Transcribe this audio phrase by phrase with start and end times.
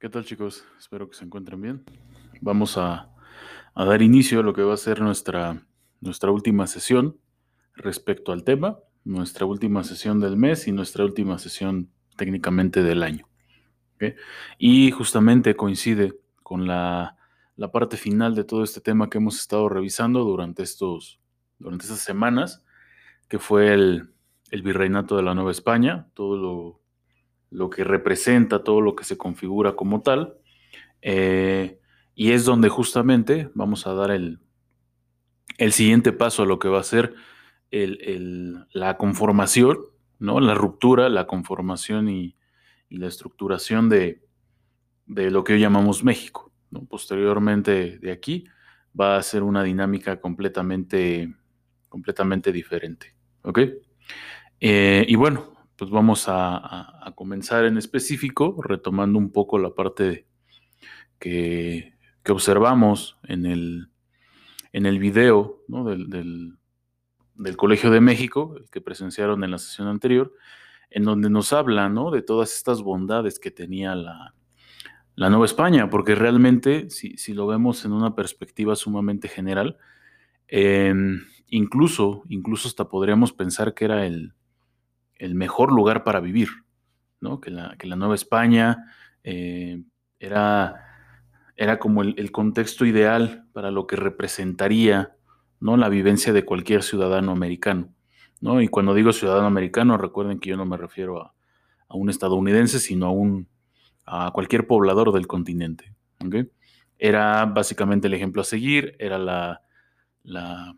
[0.00, 0.64] ¿Qué tal chicos?
[0.78, 1.84] Espero que se encuentren bien.
[2.40, 3.10] Vamos a,
[3.74, 5.66] a dar inicio a lo que va a ser nuestra,
[6.00, 7.18] nuestra última sesión
[7.74, 13.28] respecto al tema, nuestra última sesión del mes y nuestra última sesión técnicamente del año.
[14.56, 17.18] Y justamente coincide con la,
[17.56, 21.20] la parte final de todo este tema que hemos estado revisando durante, estos,
[21.58, 22.64] durante estas semanas,
[23.28, 24.08] que fue el,
[24.50, 26.79] el virreinato de la Nueva España, todo lo,
[27.50, 30.36] lo que representa, todo lo que se configura como tal.
[31.02, 31.78] eh,
[32.14, 34.38] y es donde justamente vamos a dar el,
[35.58, 37.14] el siguiente paso a lo que va a ser
[37.70, 39.78] el- el- la conformación,
[40.18, 40.40] ¿no?
[40.40, 42.36] La ruptura, la conformación y,
[42.90, 44.20] la estructuración de,
[45.06, 46.52] de lo que hoy llamamos México.
[46.72, 46.84] ¿no?
[46.86, 48.44] Posteriormente de aquí
[49.00, 51.32] va a ser una dinámica completamente,
[51.88, 53.14] completamente diferente.
[53.42, 53.60] ¿Ok?
[54.60, 60.26] Eh, y bueno, pues vamos a, comenzar en específico, retomando un poco la parte
[61.18, 61.94] que,
[62.28, 63.88] observamos en el,
[64.74, 70.34] en el video del, del- Colegio de México, el que presenciaron en la sesión anterior,
[70.90, 72.10] en donde nos habla ¿no?
[72.10, 74.34] de todas estas bondades que tenía la,
[75.14, 79.78] la Nueva España, porque realmente, si, si lo vemos en una perspectiva sumamente general,
[80.46, 80.92] eh,
[81.48, 84.34] incluso, incluso hasta podríamos pensar que era el,
[85.20, 86.48] el mejor lugar para vivir,
[87.20, 87.40] ¿no?
[87.40, 88.86] que, la, que la Nueva España
[89.22, 89.82] eh,
[90.18, 90.86] era,
[91.56, 95.14] era como el, contexto ideal para lo que representaría
[95.60, 95.76] ¿no?
[95.76, 97.92] la vivencia de cualquier ciudadano americano.
[98.40, 98.62] ¿no?
[98.62, 101.34] Y cuando digo ciudadano americano, recuerden que yo no me refiero a,
[101.88, 103.46] a un estadounidense, sino a, un,
[104.06, 105.94] a cualquier poblador del continente.
[106.98, 109.60] Era básicamente el ejemplo a seguir, era la,
[110.22, 110.76] la,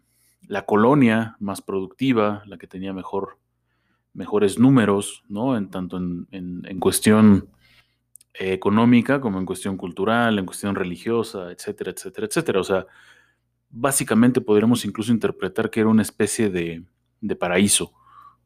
[0.49, 3.39] la colonia más productiva, la que tenía mejor,
[4.15, 5.57] mejores números, ¿no?
[5.57, 7.49] En tanto en, en- cuestión
[8.35, 12.61] eh, económica como en cuestión cultural, en cuestión religiosa, etcétera, etcétera, etcétera.
[12.61, 12.87] O sea,
[13.71, 16.85] básicamente podríamos incluso interpretar que era una especie de,
[17.21, 17.93] de paraíso,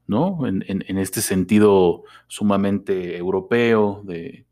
[0.06, 0.46] ¿no?
[0.46, 4.46] En, en- este sentido sumamente europeo, de,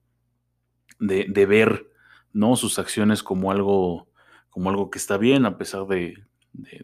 [0.99, 1.91] de, ver,
[2.33, 2.56] ¿no?
[2.56, 4.09] Sus acciones como algo,
[4.50, 6.15] como algo que está bien, a pesar de-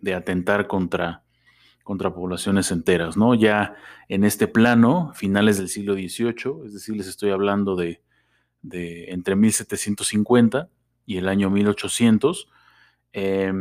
[0.01, 1.25] de atentar contra,
[1.91, 3.35] contra poblaciones enteras, ¿no?
[3.35, 3.75] Ya
[4.09, 8.01] en este plano, finales del siglo XVIII, es decir, les estoy hablando de,
[8.63, 10.69] entre 1750
[11.05, 12.49] y el año 1800,
[13.13, 13.53] eh,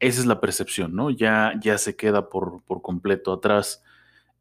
[0.00, 1.08] esa es la percepción, ¿no?
[1.08, 3.82] Ya, ya se queda por, por completo atrás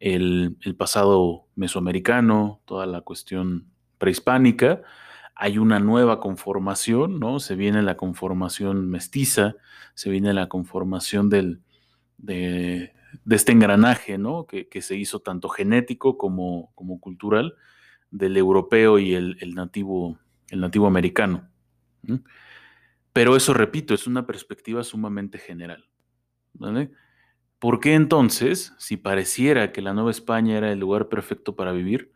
[0.01, 4.81] el, el pasado mesoamericano, toda la cuestión prehispánica.
[5.35, 7.39] Hay una nueva conformación, ¿no?
[7.39, 9.55] Se viene la conformación mestiza,
[9.93, 11.61] se viene la conformación del,
[12.17, 14.45] de, de este engranaje, ¿no?
[14.45, 17.55] Que, que se hizo tanto genético como, como cultural
[18.11, 20.17] del europeo y el, el nativo,
[20.49, 21.49] el nativo americano.
[23.13, 25.89] Pero eso, repito, es una perspectiva sumamente general.
[26.53, 26.91] ¿vale?
[27.59, 32.11] ¿Por qué entonces, si pareciera que la Nueva España era el lugar perfecto para vivir,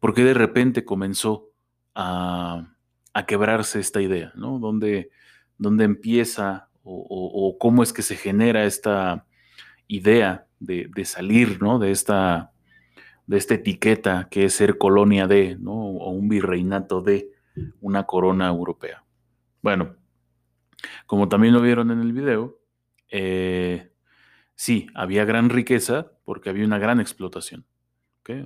[0.00, 1.50] por qué de repente comenzó
[1.94, 2.74] a,
[3.14, 4.32] a quebrarse esta idea?
[4.34, 4.58] ¿no?
[4.58, 5.10] ¿Dónde,
[5.58, 9.26] dónde empieza o cómo es que se genera esta
[9.90, 11.78] idea de, salir ¿no?
[11.78, 12.52] de, esta,
[13.26, 15.72] de esta etiqueta que es ser colonia de, ¿no?
[15.72, 17.30] o un virreinato de
[17.80, 19.04] una corona europea?
[19.62, 19.96] Bueno,
[21.06, 22.58] como también lo vieron en el video,
[23.08, 23.92] eh,
[24.54, 27.66] sí, había gran riqueza porque había una gran explotación.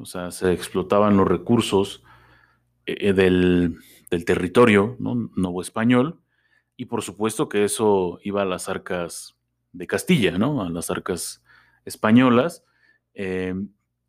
[0.01, 2.03] O sea, se explotaban los recursos
[2.87, 3.77] eh, del,
[4.11, 5.31] del territorio ¿no?
[5.37, 6.23] nuevo español
[6.75, 9.37] y por supuesto que eso iba a las arcas
[9.75, 10.63] de Castilla, ¿no?
[10.63, 11.43] a las arcas
[11.85, 12.65] españolas.
[13.13, 13.55] Eh,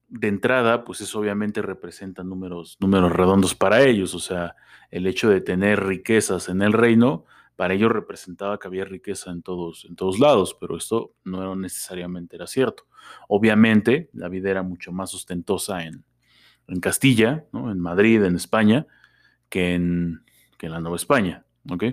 [0.08, 4.56] de entrada, pues eso obviamente representa números, números redondos para ellos, o sea,
[4.92, 9.42] el hecho de tener riquezas en el reino, para ellos representaba que había riqueza en
[9.42, 12.84] todos, en todos lados, pero esto no era necesariamente era cierto.
[13.28, 16.04] Obviamente, la vida era mucho más ostentosa en,
[16.68, 17.72] en Castilla, ¿no?
[17.72, 18.86] en Madrid, en España,
[19.50, 20.24] que en,
[20.58, 21.46] que en la Nueva España.
[21.70, 21.84] ¿ok?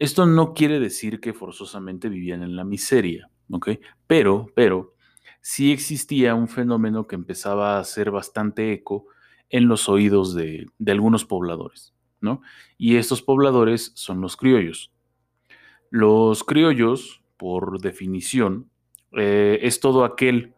[0.00, 3.68] Esto no quiere decir que forzosamente vivían en la miseria, ¿ok?
[4.06, 4.94] Pero, pero,
[5.42, 9.04] sí existía un fenómeno que empezaba a hacer bastante eco
[9.50, 11.92] en los oídos de, algunos pobladores,
[12.22, 12.40] ¿no?
[12.78, 14.90] Y estos pobladores son los criollos.
[15.90, 18.70] Los criollos, por definición,
[19.12, 20.54] eh, es todo aquel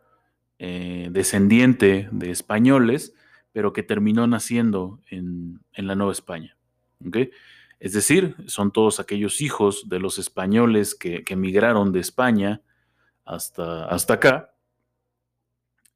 [0.60, 3.12] eh, descendiente de españoles,
[3.50, 6.56] pero que terminó naciendo en, en la Nueva España.
[7.82, 12.62] Es decir, son todos aquellos hijos de los españoles que, que emigraron de España
[13.24, 14.54] hasta, hasta acá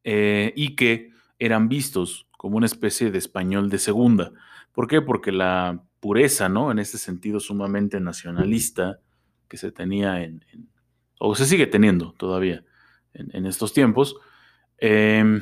[0.02, 4.32] eh, y que eran vistos como una especie de español de segunda.
[4.72, 5.00] ¿Por qué?
[5.00, 6.72] Porque la pureza, ¿no?
[6.72, 8.98] En este sentido sumamente nacionalista
[9.46, 10.44] que se tenía en,
[11.20, 12.64] o se sigue teniendo todavía
[13.14, 14.16] en, estos tiempos,
[14.78, 15.40] em,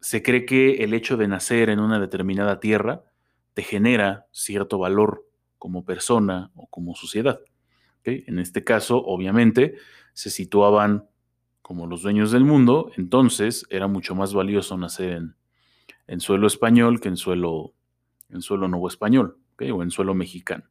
[0.00, 3.04] se cree que el hecho de nacer en una determinada tierra
[3.52, 5.26] te genera cierto valor
[5.62, 7.38] como persona o como sociedad.
[8.02, 9.76] En este caso, obviamente,
[10.12, 11.08] se situaban
[11.62, 15.22] como los dueños del mundo, entonces era mucho más valioso nacer
[16.08, 17.74] en, suelo español que en suelo,
[18.28, 20.64] en suelo nuevo español o en suelo mexicano.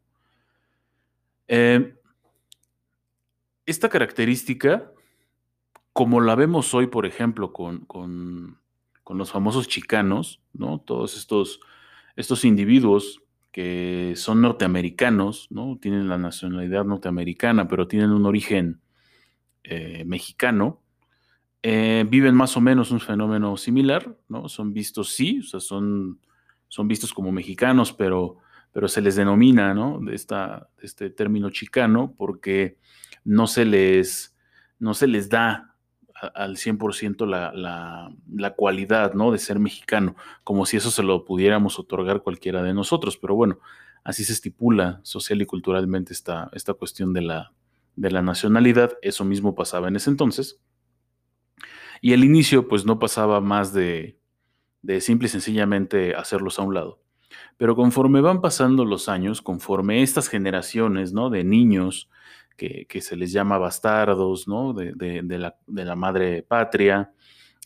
[1.47, 1.95] Eh,
[3.65, 4.91] esta característica,
[5.93, 8.59] como la vemos hoy, por ejemplo, con,
[9.07, 10.81] los famosos chicanos, ¿no?
[10.81, 11.61] todos estos,
[12.17, 13.21] estos individuos
[13.51, 15.77] que son norteamericanos, ¿no?
[15.81, 18.81] tienen la nacionalidad norteamericana, pero tienen un origen
[19.63, 20.81] eh, mexicano,
[21.63, 24.49] eh, viven más o menos un fenómeno similar, ¿no?
[24.49, 26.19] Son vistos, sí, son,
[26.67, 28.37] son vistos como mexicanos, pero,
[28.71, 29.99] pero se les denomina, ¿no?
[29.99, 32.79] De, esta, este término chicano porque
[33.23, 34.35] no se les,
[34.79, 35.70] no se les da
[36.21, 39.31] al 100% la, la, la, cualidad, ¿no?
[39.31, 43.59] De ser mexicano, como si eso se lo pudiéramos otorgar cualquiera de nosotros, pero bueno,
[44.03, 47.53] así se estipula social y culturalmente esta, esta cuestión de la,
[47.95, 50.59] de la nacionalidad, eso mismo pasaba en ese entonces.
[52.01, 54.19] Y el inicio, pues no pasaba más de,
[54.81, 57.01] de simple y sencillamente hacerlos a un lado.
[57.57, 61.29] Pero conforme van pasando los años, conforme estas generaciones, ¿no?
[61.29, 62.09] De niños
[62.57, 64.73] que, se les llama bastardos, ¿no?
[64.73, 65.21] De,
[65.67, 67.11] la, madre patria,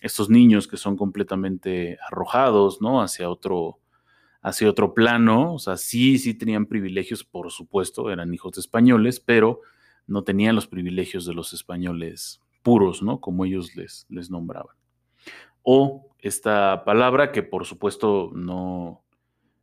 [0.02, 3.02] estos niños que son completamente arrojados, ¿no?
[3.02, 3.80] Hacia otro,
[4.42, 9.20] hacia otro plano, o sea, sí, sí tenían privilegios, por supuesto, eran hijos de españoles,
[9.20, 9.62] pero
[10.08, 13.20] no tenían los privilegios de los españoles puros, ¿no?
[13.22, 14.76] Como ellos les, les nombraban.
[15.62, 19.05] O esta palabra que por supuesto no,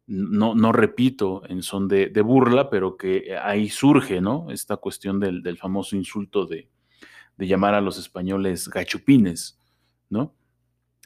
[0.07, 4.51] no, no repito en son de, burla, pero que ahí surge, ¿no?
[4.51, 6.69] Esta cuestión del, famoso insulto de,
[7.39, 9.61] llamar a los españoles gachupines,
[10.11, 10.35] ¿no?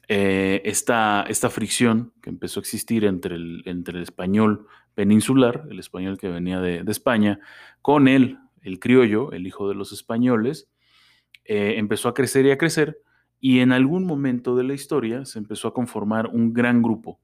[0.09, 3.63] Eh, esta, fricción que empezó a existir entre el,
[3.97, 7.41] español peninsular, el español que venía de, España,
[7.83, 10.69] con el el criollo, el hijo de los españoles,
[11.45, 13.01] eh, empezó a crecer y a crecer
[13.39, 17.21] y en algún momento de la historia se empezó a conformar un gran grupo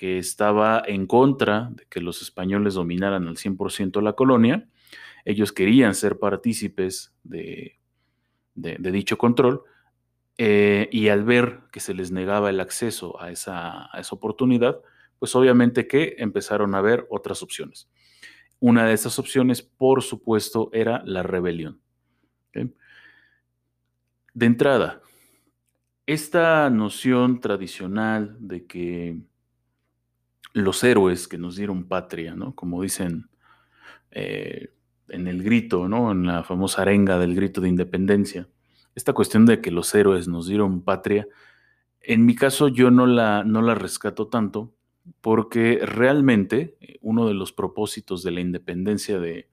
[0.00, 4.66] que estaba en contra de que los españoles dominaran al 100% la colonia.
[5.26, 7.78] Ellos querían ser partícipes de,
[8.54, 9.62] dicho control
[10.38, 14.80] eh, y al ver que se les negaba el acceso a esa, a esa oportunidad,
[15.18, 17.90] pues obviamente que empezaron a ver otras opciones.
[18.58, 21.78] Una de esas opciones, por supuesto, era la rebelión.
[22.54, 25.02] De entrada,
[26.06, 29.29] esta noción tradicional de que
[30.52, 32.54] los héroes que nos dieron patria, ¿no?
[32.54, 33.28] Como dicen
[34.10, 34.72] eh,
[35.08, 36.12] en el grito, ¿no?
[36.12, 38.48] En la famosa arenga del grito de independencia.
[38.94, 41.26] Esta cuestión de que los héroes nos dieron patria,
[42.00, 44.74] en mi caso yo no la, no la rescato tanto,
[45.20, 49.48] porque realmente eh, uno de los propósitos de la independencia de,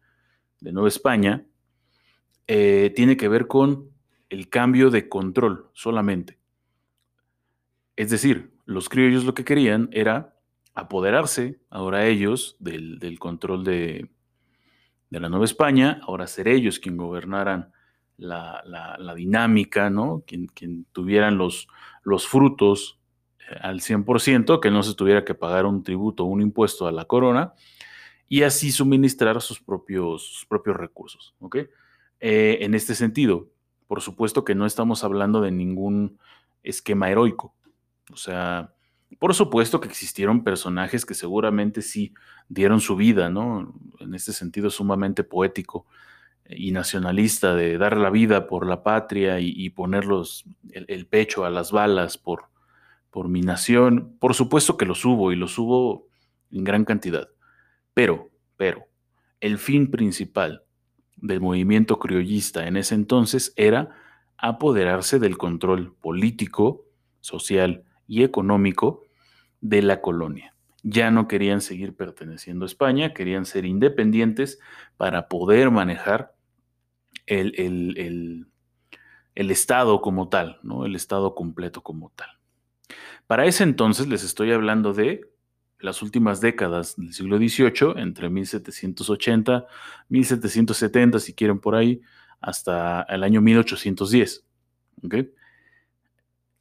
[0.59, 1.45] Nueva España
[2.47, 3.91] eh, tiene que ver con
[4.29, 6.39] el cambio de control solamente.
[7.95, 10.36] Es decir, los criollos lo que querían era
[10.77, 14.09] apoderarse ahora ellos del, control de,
[15.09, 17.71] la Nueva España, ahora ser ellos quien gobernaran
[18.17, 18.63] la,
[19.15, 20.23] dinámica, ¿no?
[20.27, 21.67] Quien, tuvieran los,
[22.03, 22.99] los frutos
[23.61, 27.05] al 100%, que no se tuviera que pagar un tributo o un impuesto a la
[27.05, 27.53] corona
[28.29, 31.33] y así suministrar sus propios, propios recursos.
[32.19, 33.49] Eh, en este sentido,
[33.87, 36.19] por supuesto que no estamos hablando de ningún
[36.61, 37.55] esquema heroico.
[38.11, 38.73] O sea,
[39.15, 42.13] por supuesto que existieron personajes que seguramente sí
[42.49, 43.73] dieron su vida, ¿no?
[43.99, 45.85] En este sentido sumamente poético
[46.49, 50.05] y nacionalista de dar la vida por la patria y, poner
[50.71, 52.45] el, pecho a las balas por,
[53.09, 56.07] por mi nación, por supuesto que los hubo y los hubo
[56.51, 57.29] en gran cantidad.
[57.93, 58.87] Pero, pero,
[59.41, 60.63] el fin principal
[61.17, 63.95] del movimiento criollista en ese entonces era
[64.37, 66.85] apoderarse del control político,
[67.21, 69.03] social y económico
[69.61, 70.53] de la colonia.
[70.83, 74.59] Ya no querían seguir perteneciendo a España, querían ser independientes
[74.95, 76.33] para poder manejar
[77.25, 78.47] el,
[79.37, 80.85] el Estado como tal, ¿no?
[80.85, 82.29] el Estado completo como tal.
[83.27, 85.29] Para ese entonces les estoy hablando de
[85.79, 89.67] las últimas décadas del siglo XVIII, entre 1780,
[90.09, 92.01] 1770, si quieren por ahí,
[92.41, 94.43] hasta el año 1810.
[95.03, 95.31] ¿okay?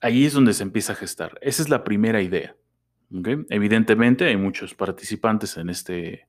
[0.00, 1.38] Ahí es donde se empieza a gestar.
[1.40, 2.56] Esa es la primera idea.
[3.50, 6.28] Evidentemente hay muchos participantes en este,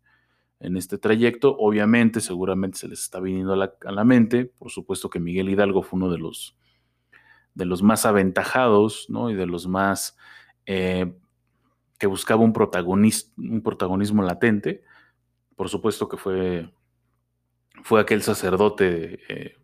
[0.59, 1.55] en este trayecto.
[1.57, 4.45] Obviamente, seguramente se les está viniendo a la, mente.
[4.45, 6.55] Por supuesto que Miguel Hidalgo fue uno de los,
[7.55, 9.29] de los más aventajados ¿no?
[9.29, 10.17] y de los más
[10.65, 11.13] eh,
[11.97, 12.53] que buscaba un,
[13.37, 14.83] un protagonismo latente.
[15.55, 16.69] Por supuesto que fue,
[17.83, 19.55] fue aquel sacerdote eh,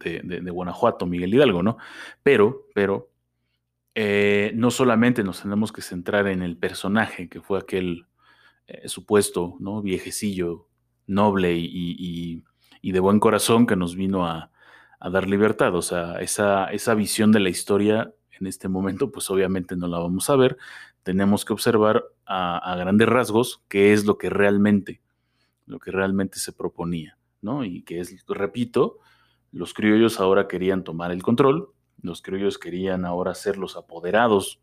[0.00, 1.78] de, Guanajuato, Miguel Hidalgo, ¿no?
[2.22, 3.09] Pero, pero,
[3.94, 8.06] eh, no solamente nos tenemos que centrar en el personaje, que fue aquel
[8.66, 9.82] eh, supuesto, ¿no?
[9.82, 10.68] Viejecillo,
[11.06, 12.42] noble y,
[12.82, 14.50] de buen corazón que nos vino a,
[15.12, 15.74] dar libertad.
[15.74, 19.98] O sea, esa, esa visión de la historia en este momento, pues obviamente no la
[19.98, 20.56] vamos a ver.
[21.02, 25.00] Tenemos que observar a, a, grandes rasgos qué es lo que realmente,
[25.66, 27.64] lo que realmente se proponía, ¿no?
[27.64, 28.98] Y que es, repito,
[29.52, 31.70] los criollos ahora querían tomar el control,
[32.02, 34.60] los criollos querían ahora ser los apoderados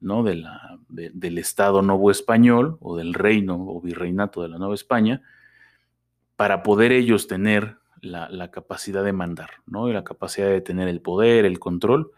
[0.00, 0.22] ¿no?
[0.22, 5.22] de la, del Estado Nuevo Español o del reino o virreinato de la Nueva España,
[6.36, 9.88] para poder ellos tener la, capacidad de mandar, ¿no?
[9.88, 12.12] Y la capacidad de tener el poder, el control,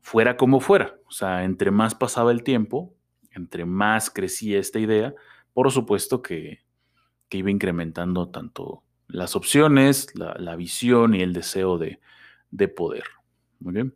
[0.00, 0.96] fuera como fuera.
[1.06, 2.92] O sea, entre más pasaba el tiempo,
[3.30, 5.14] entre más crecía esta idea,
[5.52, 6.64] por supuesto que,
[7.28, 12.00] que iba incrementando tanto las opciones, la, visión y el deseo de,
[12.68, 13.04] poder.
[13.64, 13.94] Muy bien.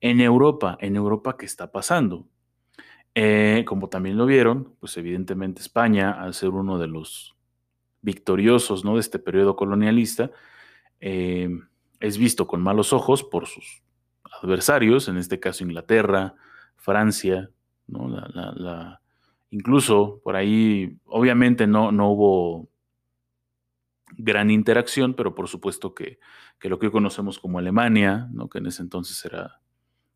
[0.00, 2.26] En Europa, en Europa, ¿qué está pasando?
[3.14, 7.36] Eh, como también lo vieron, pues evidentemente España, al ser uno de los
[8.02, 8.94] victoriosos ¿no?
[8.94, 10.32] de este periodo colonialista,
[10.98, 11.48] eh,
[12.00, 13.84] es visto con malos ojos por sus
[14.42, 16.34] adversarios, en este caso Inglaterra,
[16.76, 17.50] Francia,
[19.50, 22.68] incluso por ahí, obviamente no, no hubo
[24.16, 26.18] gran interacción, pero por supuesto que,
[26.62, 28.48] lo que hoy conocemos como Alemania, ¿no?
[28.48, 29.60] que en ese entonces era,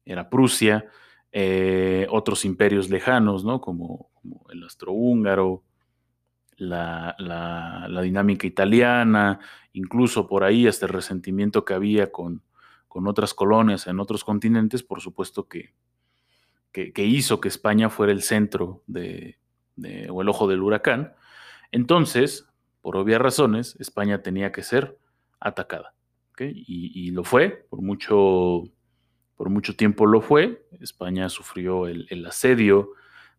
[0.05, 0.87] era Prusia,
[1.33, 3.61] eh, otros imperios lejanos, ¿no?
[3.61, 4.11] como,
[4.51, 5.63] el astrohúngaro,
[6.57, 9.39] la, la, dinámica italiana,
[9.73, 12.43] incluso por ahí hasta el resentimiento que había con,
[12.89, 15.75] con otras colonias en otros continentes, por supuesto que,
[16.73, 19.39] que, hizo que España fuera el centro de,
[20.11, 21.15] o el ojo del huracán.
[21.73, 22.49] Entonces,
[22.81, 24.97] por obvias razones, España tenía que ser
[25.41, 25.95] atacada.
[26.41, 28.63] Y, lo fue, por mucho,
[29.37, 30.65] por mucho tiempo lo fue.
[30.81, 32.91] España sufrió el, asedio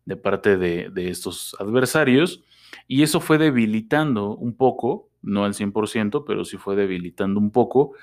[0.04, 2.42] de parte de, estos adversarios
[2.86, 7.94] y eso fue debilitando un poco, no al 100%, pero sí fue debilitando un poco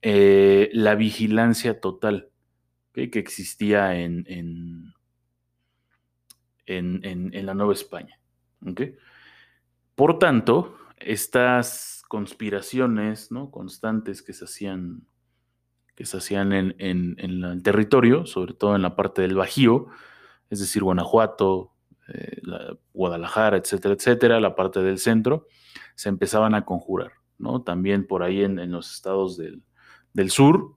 [0.00, 2.30] eh, la vigilancia total
[2.92, 4.94] que existía en, en,
[6.66, 8.18] en, la Nueva España.
[9.94, 13.50] Por tanto, estas conspiraciones ¿no?
[13.50, 15.06] constantes que se hacían,
[15.94, 16.74] que se hacían en,
[17.18, 19.86] el territorio, sobre todo en la parte del Bajío,
[20.50, 21.72] es decir, Guanajuato,
[22.08, 22.42] eh,
[22.92, 25.46] Guadalajara, etcétera, etcétera, la parte del centro,
[25.94, 27.12] se empezaban a conjurar.
[27.38, 27.62] ¿no?
[27.62, 30.76] También por ahí en, los estados del, sur,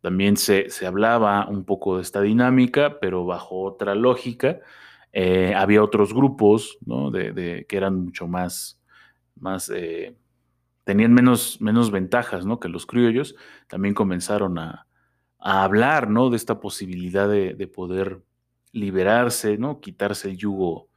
[0.00, 4.60] también se, hablaba un poco de esta dinámica, pero bajo otra lógica,
[5.18, 8.78] eh, había otros grupos de, que eran mucho más,
[9.34, 10.14] más eh,
[10.84, 12.60] tenían menos, menos ventajas ¿no?
[12.60, 13.34] que los criollos,
[13.66, 14.86] también comenzaron a,
[15.38, 16.28] hablar ¿no?
[16.28, 18.24] de esta posibilidad de, poder
[18.72, 19.80] liberarse, ¿no?
[19.80, 20.90] quitarse el yugo,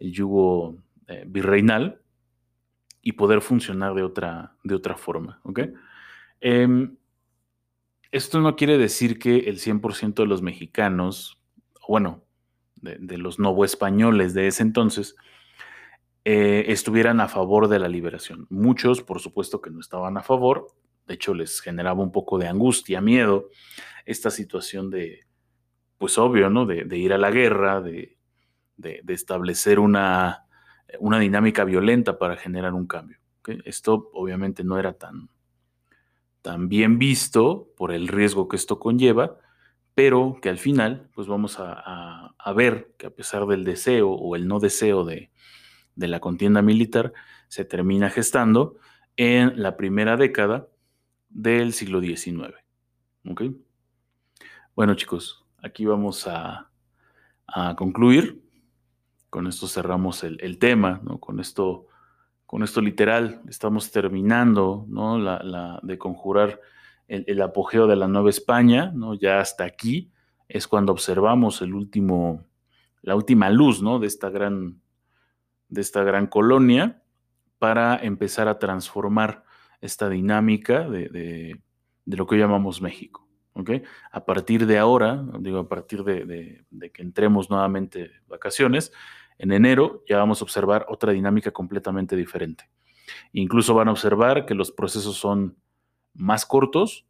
[0.00, 2.02] el yugo eh, virreinal
[3.00, 5.40] y poder funcionar de otra, de otra forma.
[6.42, 6.94] Em,
[8.12, 11.40] esto no quiere decir que el 100% de los mexicanos,
[11.88, 12.25] bueno,
[12.76, 15.16] de, los novoespañoles de ese entonces,
[16.24, 18.46] eh, estuvieran a favor de la liberación.
[18.50, 20.68] Muchos, por supuesto, que no estaban a favor.
[21.06, 23.48] De hecho, les generaba un poco de angustia, miedo,
[24.04, 25.26] esta situación de,
[25.98, 26.66] pues obvio, ¿no?
[26.66, 28.18] De, ir a la guerra, de,
[29.08, 30.46] establecer una,
[30.98, 33.18] una, dinámica violenta para generar un cambio.
[33.64, 35.30] Esto obviamente no era tan,
[36.42, 39.38] tan bien visto por el riesgo que esto conlleva,
[39.96, 44.46] pero que al final, pues vamos a, ver que a pesar del deseo o el
[44.46, 45.30] no deseo de,
[45.94, 47.14] la contienda militar,
[47.48, 48.76] se termina gestando
[49.16, 50.68] en la primera década
[51.30, 52.54] del siglo XIX.
[54.74, 56.68] Bueno chicos, aquí vamos a,
[57.78, 58.42] concluir.
[59.30, 61.86] Con esto cerramos el, tema, con, esto,
[62.44, 65.18] con esto literal estamos terminando ¿no?
[65.18, 66.60] la, de conjurar
[67.08, 69.14] el, apogeo de la Nueva España, ¿no?
[69.14, 70.10] Ya hasta aquí
[70.48, 72.44] es cuando observamos el último,
[73.02, 73.98] la última luz, ¿no?
[73.98, 74.80] De esta gran,
[75.68, 77.02] de esta gran colonia
[77.58, 79.44] para empezar a transformar
[79.80, 81.60] esta dinámica de,
[82.06, 83.26] lo que hoy llamamos México.
[84.12, 88.92] A partir de ahora, digo, a partir de, que entremos nuevamente vacaciones,
[89.38, 92.70] En enero ya vamos a observar otra dinámica completamente diferente.
[93.32, 95.56] Incluso van a observar que los procesos son
[96.16, 97.06] más cortos,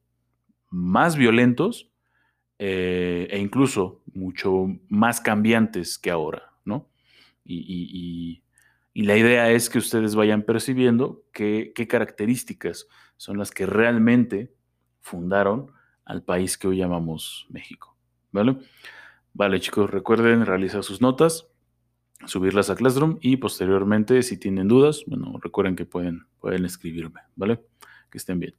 [0.71, 1.91] más violentos
[2.59, 6.89] eh, e incluso mucho más cambiantes que ahora, ¿no?
[7.45, 8.43] Y,
[8.95, 14.55] la idea es que ustedes vayan percibiendo qué, qué características son las que realmente
[15.01, 15.71] fundaron
[16.07, 17.95] al país que hoy llamamos México,
[18.33, 18.57] ¿vale?
[19.35, 21.47] Vale, chicos, recuerden realizar sus notas,
[22.25, 27.61] subirlas a Classroom y posteriormente, si tienen dudas, bueno, recuerden que pueden, pueden escribirme, ¿vale?
[28.11, 28.55] Que estén bien.